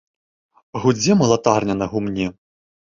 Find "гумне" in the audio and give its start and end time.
1.95-2.27